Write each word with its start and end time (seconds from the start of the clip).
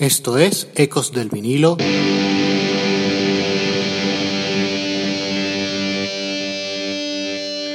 Esto 0.00 0.38
es 0.38 0.66
Ecos 0.76 1.12
del 1.12 1.28
vinilo. 1.28 1.76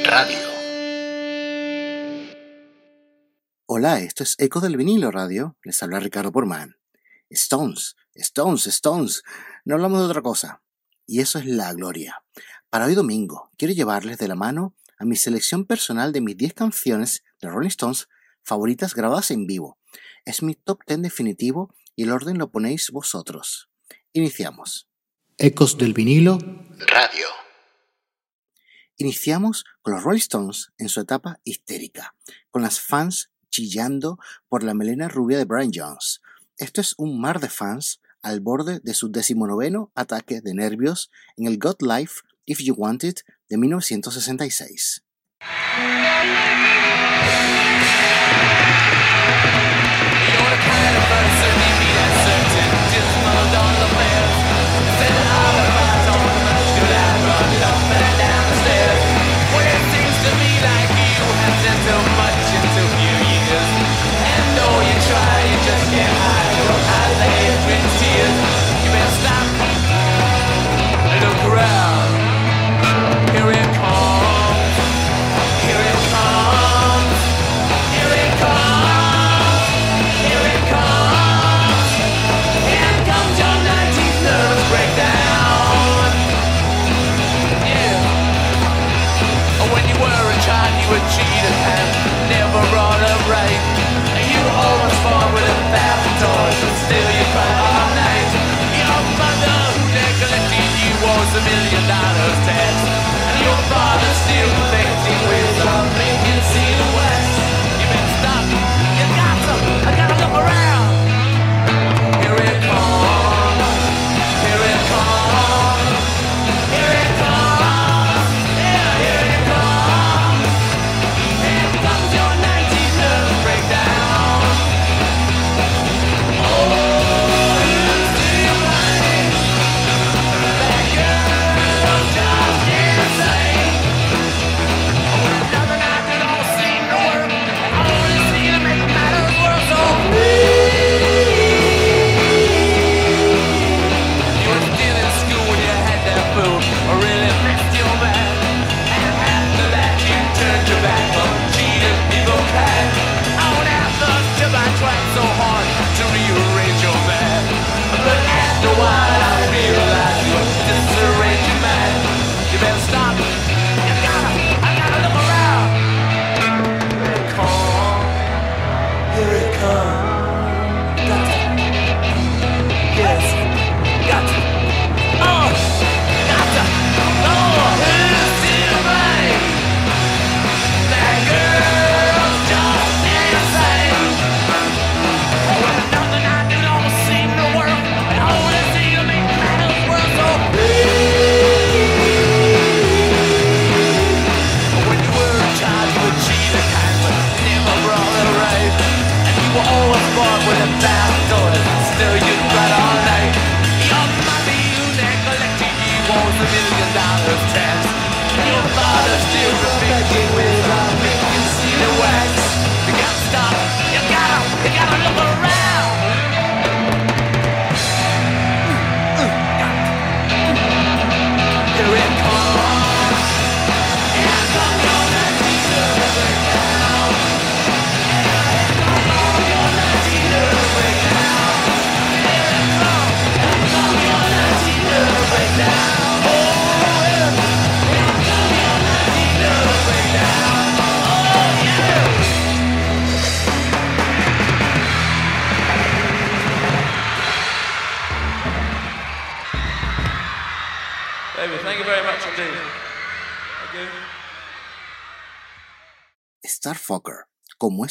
Radio. 0.04 0.38
Hola, 3.68 4.00
esto 4.00 4.24
es 4.24 4.34
Ecos 4.40 4.64
del 4.64 4.76
vinilo 4.76 5.12
radio. 5.12 5.56
Les 5.64 5.84
habla 5.84 6.00
Ricardo 6.00 6.32
Porman. 6.32 6.78
Stones, 7.30 7.96
Stones, 8.15 8.65
Stones. 8.65 9.21
No 9.63 9.76
hablamos 9.76 9.99
de 9.99 10.05
otra 10.05 10.23
cosa. 10.23 10.63
Y 11.05 11.19
eso 11.19 11.37
es 11.37 11.46
la 11.46 11.71
gloria. 11.73 12.23
Para 12.71 12.85
hoy 12.85 12.96
domingo, 12.96 13.51
quiero 13.55 13.76
llevarles 13.76 14.17
de 14.17 14.28
la 14.28 14.35
mano 14.35 14.73
a 14.97 15.05
mi 15.05 15.15
selección 15.15 15.65
personal 15.65 16.12
de 16.12 16.21
mis 16.21 16.35
10 16.35 16.55
canciones 16.55 17.23
de 17.39 17.49
Rolling 17.49 17.67
Stones 17.67 18.07
favoritas 18.41 18.95
grabadas 18.95 19.30
en 19.30 19.45
vivo. 19.45 19.77
Es 20.26 20.41
mi 20.41 20.55
top 20.55 20.80
10 20.88 21.03
definitivo 21.03 21.70
y 21.96 22.04
el 22.04 22.12
orden 22.12 22.38
lo 22.38 22.52
ponéis 22.52 22.91
vosotros. 22.91 23.70
Iniciamos. 24.13 24.88
Ecos 25.38 25.77
del 25.77 25.94
vinilo. 25.94 26.38
Radio. 26.88 27.27
Iniciamos 28.98 29.66
con 29.81 29.94
los 29.94 30.03
Rolling 30.03 30.20
Stones 30.20 30.72
en 30.77 30.88
su 30.88 31.02
etapa 31.02 31.39
histérica, 31.44 32.16
con 32.50 32.62
las 32.62 32.80
fans 32.80 33.30
chillando 33.50 34.20
por 34.48 34.63
la 34.63 34.73
melena 34.73 35.08
rubia 35.08 35.38
de 35.38 35.45
Brian 35.45 35.72
Jones. 35.73 36.22
Esto 36.58 36.80
es 36.80 36.95
un 36.98 37.20
mar 37.20 37.39
de 37.39 37.50
fans 37.50 38.00
al 38.22 38.39
borde 38.39 38.80
de 38.81 38.94
su 38.94 39.12
decimonoveno 39.12 39.91
ataque 39.95 40.41
de 40.41 40.53
nervios 40.53 41.12
en 41.36 41.48
el 41.48 41.59
God 41.59 41.81
Life 41.81 42.22
If 42.45 42.59
You 42.59 42.75
Want 42.75 43.03
It 43.03 43.20
de 43.50 43.58
1966. 43.58 45.03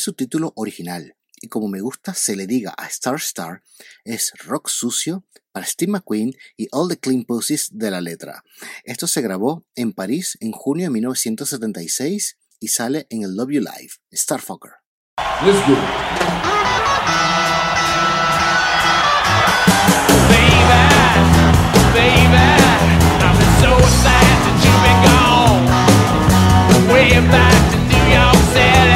Su 0.05 0.13
título 0.13 0.53
original 0.57 1.17
y 1.41 1.49
como 1.49 1.67
me 1.67 1.81
gusta 1.81 2.13
se 2.13 2.37
le 2.37 2.47
diga 2.47 2.75
a 2.77 2.87
Star 2.89 3.15
Star, 3.15 3.63
es 4.05 4.35
rock 4.45 4.69
sucio 4.69 5.25
para 5.51 5.65
Steve 5.65 5.93
McQueen 5.93 6.35
y 6.59 6.69
all 6.73 6.91
the 6.91 6.99
clean 6.99 7.25
pussies 7.25 7.71
de 7.73 7.91
la 7.91 8.03
letra. 8.03 8.45
Esto 8.85 9.07
se 9.07 9.23
grabó 9.23 9.65
en 9.75 9.95
París 9.95 10.37
en 10.41 10.53
junio 10.53 10.87
de 10.87 10.91
1976 10.91 12.37
y 12.61 12.69
sale 12.69 13.07
en 13.09 13.23
el 13.23 13.35
Love 13.35 13.53
You 13.53 13.61
Live, 13.61 13.95
Starfucker. 14.13 14.73
you 15.47 15.53
do 15.53 15.75
belong. 15.75 16.05
I 28.67 28.94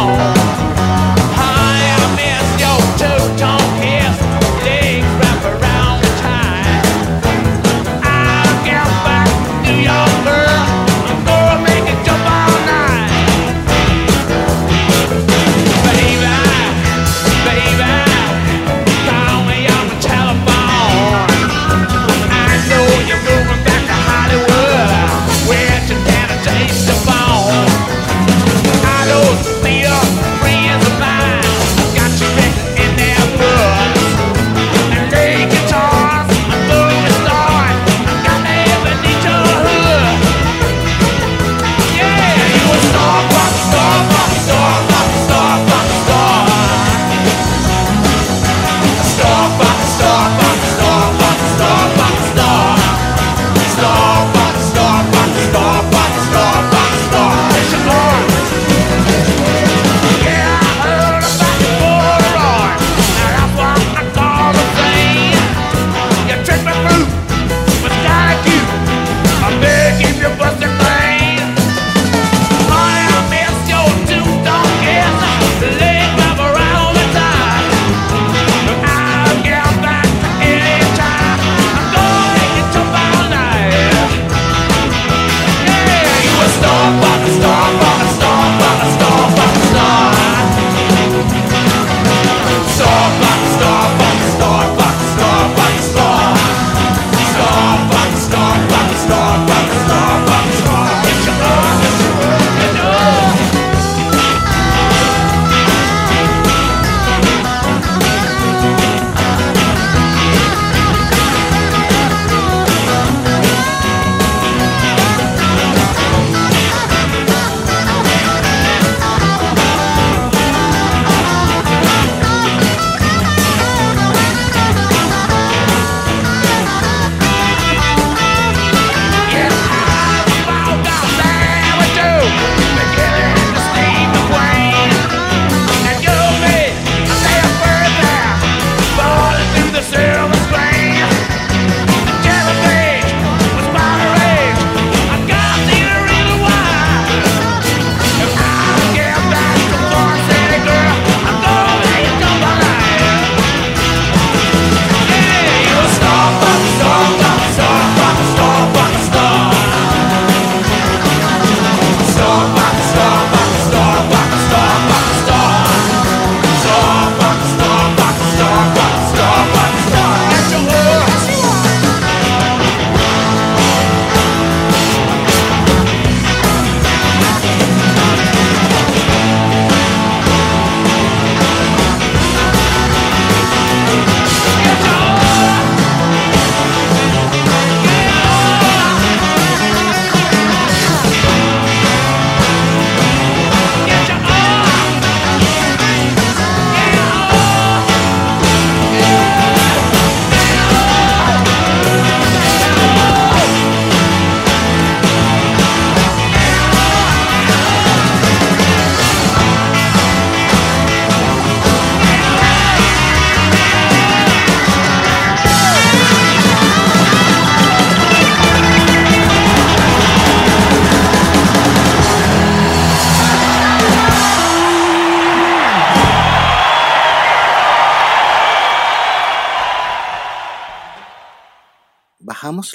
am 0.00 0.39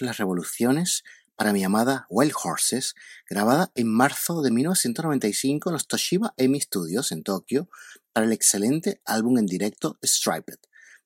las 0.02 0.18
revoluciones 0.18 1.04
para 1.36 1.54
mi 1.54 1.64
amada 1.64 2.06
Wild 2.10 2.34
Horses, 2.44 2.96
grabada 3.30 3.72
en 3.76 3.88
marzo 3.88 4.42
de 4.42 4.52
1995 4.52 5.70
en 5.70 5.74
los 5.74 5.88
Toshiba 5.88 6.34
Emi 6.38 6.62
Studios 6.62 7.12
en 7.12 7.24
Tokio 7.24 7.70
para 8.14 8.26
el 8.26 8.32
excelente 8.32 9.02
álbum 9.06 9.38
en 9.38 9.46
directo 9.46 9.98
Striped. 10.04 10.60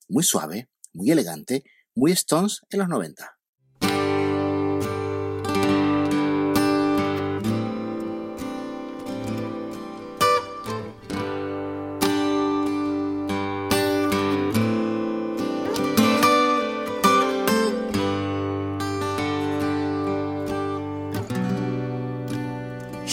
Muy 0.07 0.23
suave, 0.23 0.69
muy 0.93 1.11
elegante, 1.11 1.63
muy 1.95 2.11
Stones 2.11 2.61
en 2.69 2.79
los 2.79 2.89
90. 2.89 3.38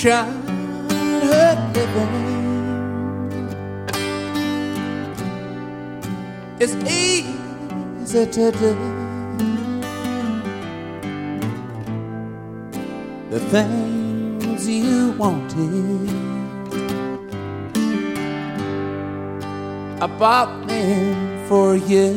Childhood 0.06 1.58
living 1.74 2.12
is 6.60 6.76
easy 6.86 8.24
to 8.26 8.52
do. 8.52 8.72
The 13.30 13.40
things 13.50 14.68
you 14.68 15.10
wanted, 15.18 16.08
I 20.00 20.06
bought 20.20 20.68
them 20.68 21.48
for 21.48 21.74
you. 21.74 22.12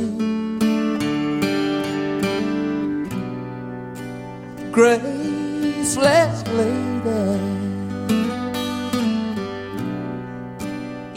Graceless 4.71 6.47
lady. 6.49 7.48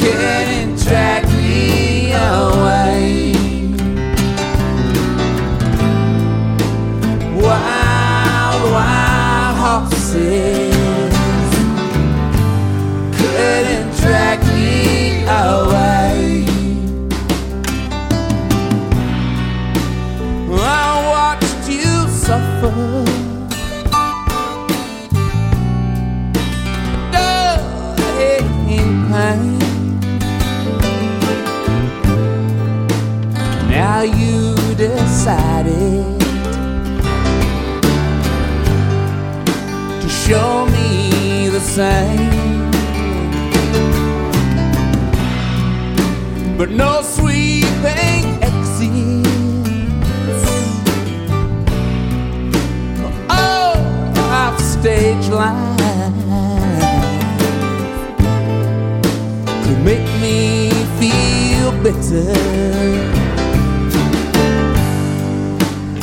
can't 0.00 0.74
drag 0.82 1.21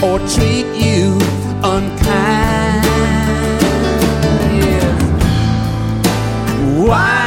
or 0.02 0.18
treat 0.28 0.66
you 0.76 1.14
unkind. 1.62 2.86
Yes. 4.56 4.94
Wild 6.88 7.19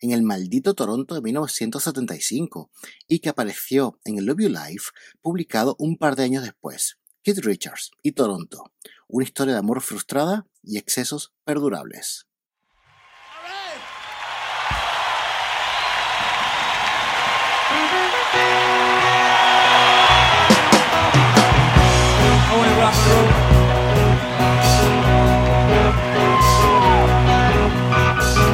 en 0.00 0.12
el 0.12 0.22
maldito 0.22 0.74
Toronto 0.74 1.14
de 1.14 1.22
1975 1.22 2.70
y 3.06 3.20
que 3.20 3.28
apareció 3.28 3.98
en 4.04 4.18
el 4.18 4.26
Love 4.26 4.40
You 4.40 4.48
Life 4.48 4.90
publicado 5.20 5.76
un 5.78 5.96
par 5.96 6.16
de 6.16 6.24
años 6.24 6.42
después. 6.42 6.98
Kid 7.22 7.38
Richards 7.42 7.92
y 8.02 8.12
Toronto, 8.12 8.72
una 9.08 9.24
historia 9.24 9.54
de 9.54 9.60
amor 9.60 9.80
frustrada 9.80 10.46
y 10.62 10.78
excesos 10.78 11.32
perdurables. 11.44 12.26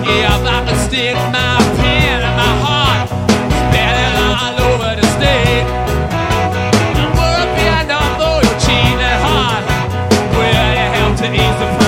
Yeah, 0.04 0.57
stick 0.88 1.14
my 1.30 1.58
pen 1.76 2.20
in 2.22 2.34
my 2.40 2.52
heart, 2.64 3.08
spelling 3.68 4.14
all 4.24 4.56
over 4.68 4.96
the 4.98 5.06
state. 5.16 5.66
I'm 6.96 7.12
working 7.12 7.90
on 7.92 8.10
though 8.18 8.40
you're 8.40 8.60
cheating 8.64 9.16
heart. 9.26 9.64
Will 10.32 10.68
the 10.78 10.86
help 10.96 11.16
to 11.18 11.26
ease 11.26 11.58
the 11.60 11.78
pain? 11.78 11.87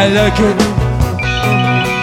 I 0.00 0.06
like 0.10 0.38
it. 0.38 1.97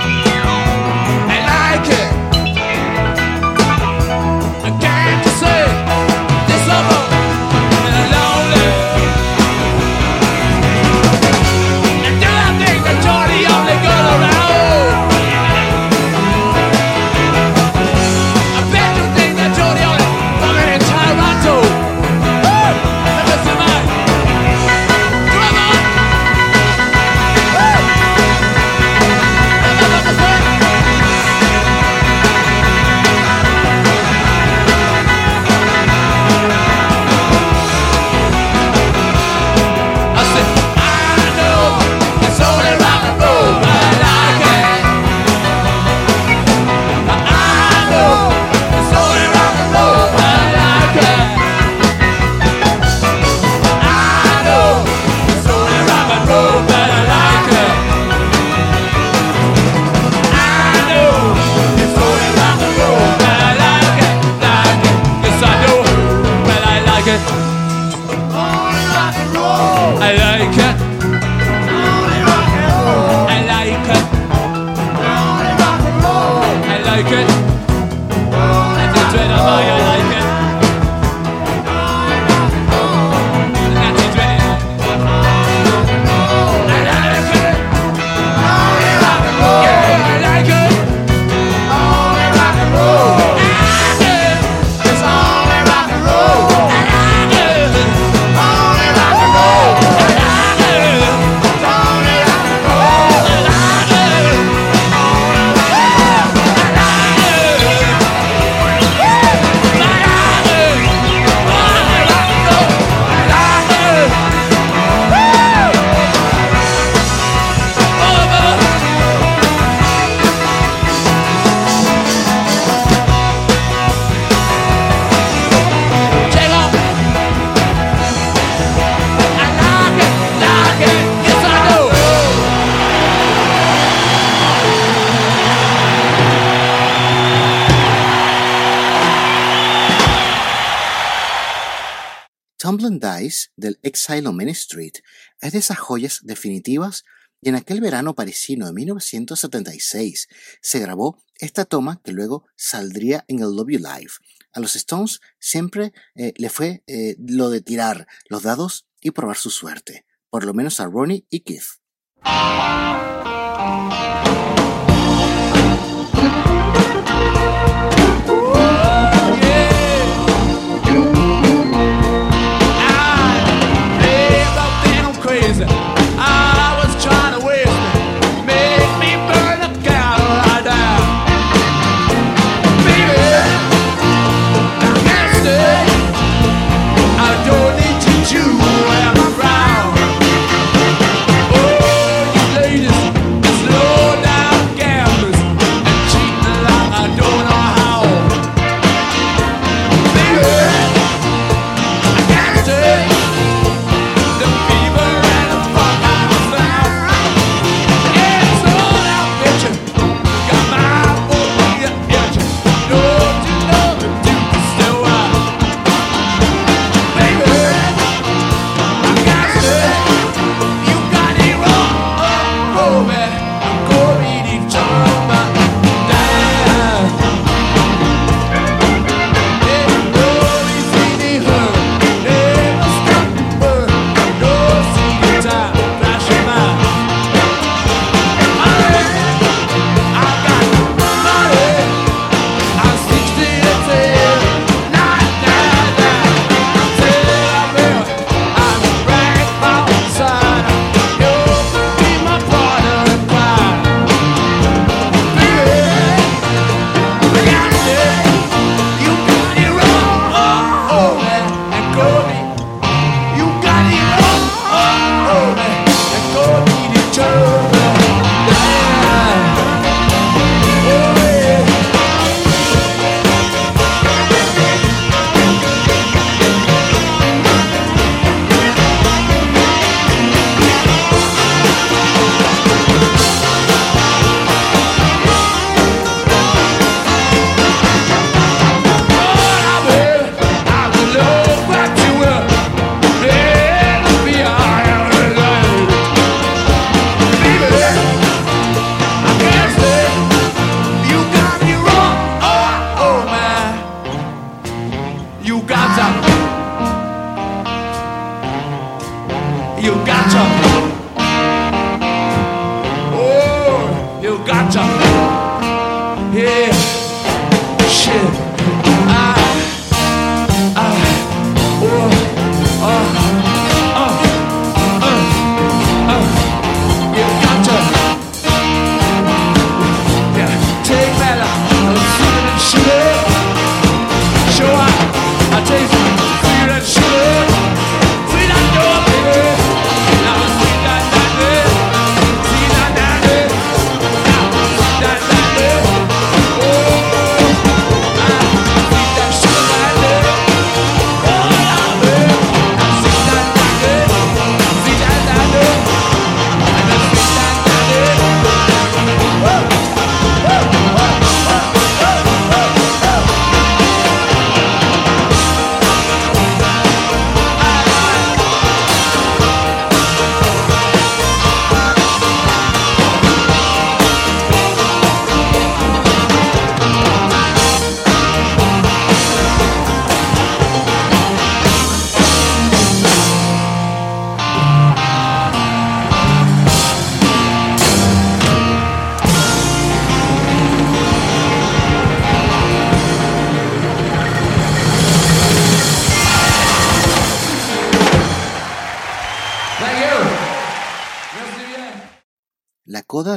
del 143.65 143.79
Exile 143.81 144.27
on 144.27 144.35
Main 144.37 144.49
Street 144.49 144.93
es 145.41 145.53
de 145.53 145.59
esas 145.59 145.79
joyas 145.79 146.19
definitivas 146.21 147.03
y 147.41 147.49
en 147.49 147.55
aquel 147.55 147.81
verano 147.81 148.15
parisino 148.15 148.67
de 148.67 148.73
1976 148.73 150.27
se 150.61 150.79
grabó 150.79 151.23
esta 151.39 151.65
toma 151.65 151.99
que 152.03 152.11
luego 152.11 152.45
saldría 152.55 153.25
en 153.27 153.39
el 153.39 153.55
Love 153.55 153.71
You 153.71 153.79
Live. 153.79 154.11
A 154.53 154.59
los 154.59 154.75
Stones 154.75 155.19
siempre 155.39 155.93
eh, 156.15 156.33
le 156.37 156.49
fue 156.49 156.83
eh, 156.87 157.15
lo 157.19 157.49
de 157.49 157.61
tirar 157.61 158.07
los 158.29 158.43
dados 158.43 158.87
y 159.01 159.11
probar 159.11 159.37
su 159.37 159.49
suerte, 159.49 160.05
por 160.29 160.45
lo 160.45 160.53
menos 160.53 160.79
a 160.79 160.85
Ronnie 160.85 161.25
y 161.29 161.41
Keith. 161.41 161.81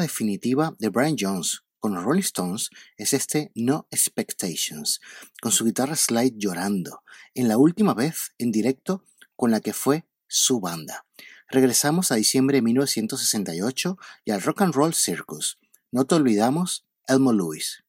Definitiva 0.01 0.75
de 0.79 0.89
Brian 0.89 1.17
Jones 1.19 1.63
con 1.79 1.95
los 1.95 2.05
Rolling 2.05 2.23
Stones 2.23 2.71
es 2.97 3.13
este 3.13 3.53
No 3.55 3.87
Expectations, 3.91 5.01
con 5.41 5.53
su 5.53 5.65
guitarra 5.65 5.95
slide 5.95 6.35
llorando, 6.37 7.03
en 7.35 7.49
la 7.49 7.59
última 7.59 7.95
vez 7.95 8.33
en 8.39 8.51
directo 8.51 9.05
con 9.37 9.51
la 9.51 9.61
que 9.61 9.73
fue 9.73 10.07
su 10.27 10.61
banda. 10.61 11.07
Regresamos 11.49 12.11
a 12.11 12.17
diciembre 12.17 12.59
de 12.59 12.63
1968 12.63 13.99
y 14.25 14.33
al 14.33 14.43
Rock 14.43 14.63
and 14.63 14.75
Roll 14.75 14.95
Circus. 14.95 15.59
No 15.91 16.05
te 16.05 16.15
olvidamos, 16.17 16.87
Elmo 17.07 17.33
Lewis. 17.33 17.85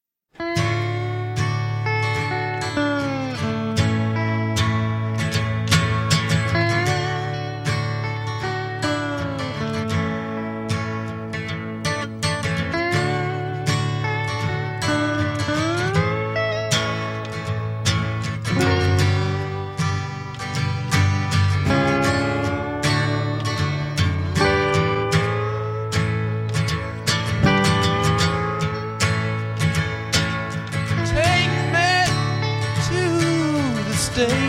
stay 34.20 34.49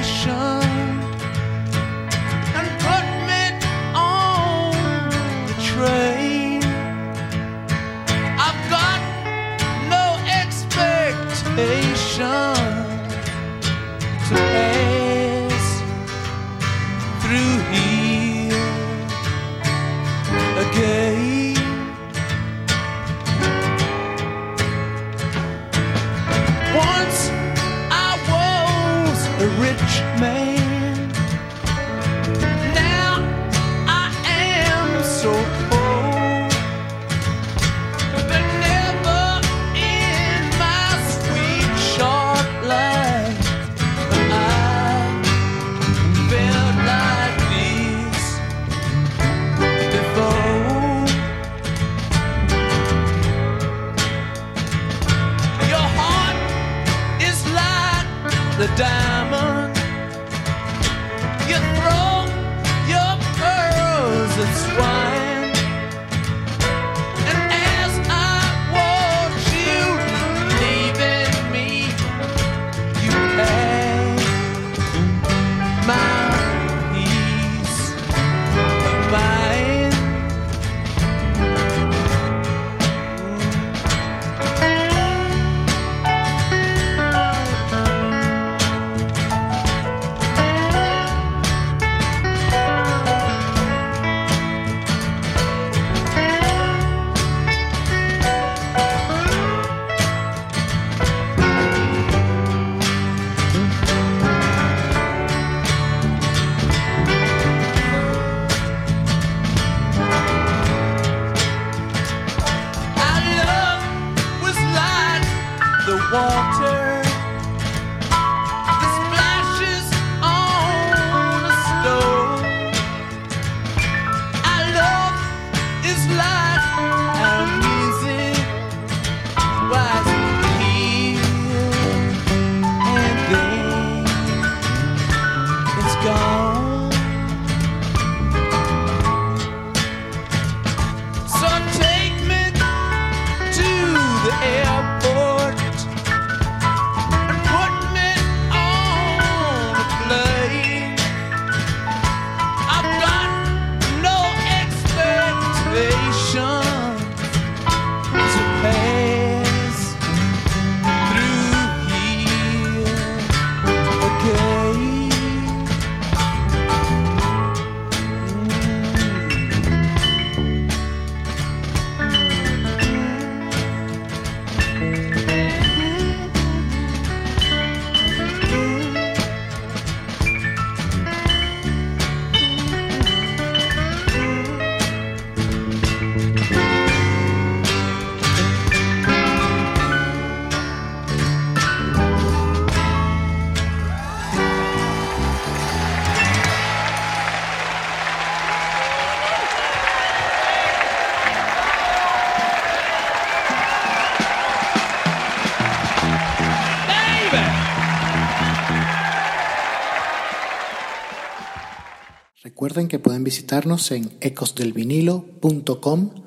Que 212.89 212.99
pueden 212.99 213.25
visitarnos 213.25 213.91
en 213.91 214.17
ecosdelvinilo.com 214.21 216.25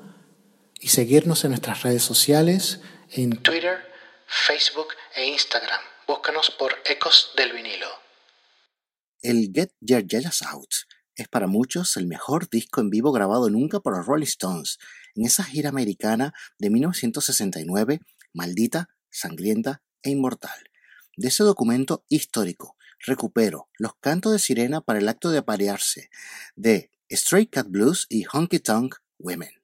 y 0.80 0.88
seguirnos 0.88 1.44
en 1.44 1.50
nuestras 1.50 1.82
redes 1.82 2.02
sociales 2.02 2.80
en 3.10 3.36
Twitter, 3.42 3.78
Facebook 4.26 4.88
e 5.16 5.26
Instagram. 5.26 5.80
Búscanos 6.06 6.50
por 6.50 6.74
Ecos 6.84 7.32
del 7.36 7.52
Vinilo. 7.52 7.88
El 9.20 9.50
Get 9.54 9.72
Your 9.80 10.06
Yellows 10.06 10.42
Out 10.42 10.74
es 11.16 11.28
para 11.28 11.46
muchos 11.46 11.96
el 11.96 12.06
mejor 12.06 12.48
disco 12.48 12.80
en 12.80 12.90
vivo 12.90 13.12
grabado 13.12 13.50
nunca 13.50 13.80
por 13.80 13.96
los 13.96 14.06
Rolling 14.06 14.24
Stones 14.24 14.78
en 15.14 15.24
esa 15.24 15.44
gira 15.44 15.70
americana 15.70 16.34
de 16.58 16.70
1969, 16.70 18.00
maldita, 18.32 18.90
sangrienta 19.10 19.82
e 20.02 20.10
inmortal. 20.10 20.70
De 21.16 21.28
ese 21.28 21.44
documento 21.44 22.04
histórico, 22.08 22.76
recupero 23.00 23.68
los 23.78 23.94
cantos 23.96 24.32
de 24.32 24.38
sirena 24.38 24.80
para 24.80 24.98
el 24.98 25.08
acto 25.08 25.30
de 25.30 25.38
aparearse 25.38 26.10
de 26.56 26.90
Stray 27.10 27.46
Cat 27.46 27.68
Blues 27.68 28.06
y 28.08 28.24
Honky 28.30 28.60
Tonk 28.60 28.96
Women. 29.18 29.63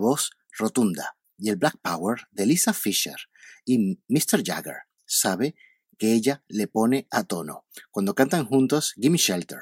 Voz 0.00 0.30
rotunda 0.58 1.16
y 1.38 1.50
el 1.50 1.56
Black 1.56 1.78
Power 1.80 2.22
de 2.32 2.46
Lisa 2.46 2.72
Fisher 2.72 3.16
y 3.64 4.00
Mr. 4.08 4.42
Jagger 4.44 4.78
sabe 5.06 5.54
que 5.98 6.12
ella 6.12 6.42
le 6.48 6.66
pone 6.66 7.06
a 7.10 7.24
tono 7.24 7.66
cuando 7.90 8.14
cantan 8.14 8.46
juntos 8.46 8.94
Gimme 8.96 9.18
Shelter. 9.18 9.60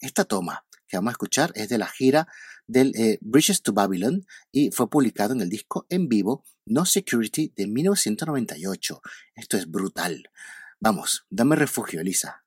Esta 0.00 0.24
toma 0.24 0.66
que 0.86 0.96
vamos 0.96 1.10
a 1.10 1.12
escuchar 1.12 1.52
es 1.54 1.68
de 1.68 1.78
la 1.78 1.88
gira 1.88 2.28
del 2.66 2.94
eh, 2.96 3.18
Bridges 3.20 3.62
to 3.62 3.72
Babylon 3.72 4.26
y 4.52 4.70
fue 4.70 4.88
publicado 4.88 5.32
en 5.32 5.40
el 5.40 5.48
disco 5.48 5.86
en 5.88 6.08
vivo 6.08 6.44
No 6.66 6.84
Security 6.84 7.52
de 7.56 7.66
1998. 7.66 9.00
Esto 9.34 9.56
es 9.56 9.70
brutal. 9.70 10.30
Vamos, 10.80 11.26
dame 11.30 11.56
refugio, 11.56 12.00
Elisa. 12.00 12.44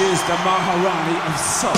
Maharani 0.00 1.18
Soul. 1.60 1.74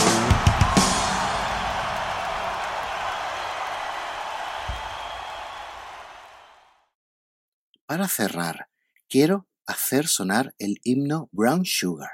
Para 7.85 8.07
cerrar, 8.07 8.69
quiero 9.09 9.49
hacer 9.67 10.07
sonar 10.07 10.55
el 10.59 10.79
himno 10.85 11.31
Brown 11.33 11.65
Sugar, 11.65 12.11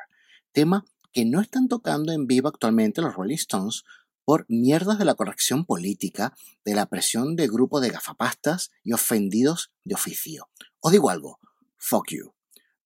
tema 0.52 0.86
que 1.12 1.26
no 1.26 1.42
están 1.42 1.68
tocando 1.68 2.12
en 2.12 2.26
vivo 2.26 2.48
actualmente 2.48 3.02
los 3.02 3.14
Rolling 3.14 3.36
Stones 3.36 3.84
por 4.24 4.46
mierdas 4.48 4.98
de 4.98 5.04
la 5.04 5.14
corrección 5.14 5.66
política, 5.66 6.34
de 6.64 6.74
la 6.74 6.86
presión 6.86 7.36
de 7.36 7.48
grupos 7.48 7.82
de 7.82 7.90
gafapastas 7.90 8.70
y 8.82 8.94
ofendidos 8.94 9.72
de 9.84 9.94
oficio. 9.94 10.48
Os 10.80 10.90
digo 10.90 11.11
algo, 11.11 11.38
fuck 11.76 12.12
you. 12.12 12.32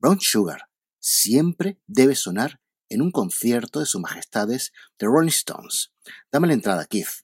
Brown 0.01 0.19
Sugar 0.21 0.69
siempre 0.99 1.79
debe 1.87 2.17
sonar 2.17 2.62
en 2.93 3.03
un 3.03 3.11
concierto 3.11 3.81
de 3.81 3.87
sus 3.87 4.01
majestades 4.01 4.73
de 4.99 5.07
Rolling 5.07 5.29
Stones. 5.29 5.93
Dame 6.31 6.49
la 6.49 6.55
entrada, 6.55 6.85
Keith. 6.87 7.22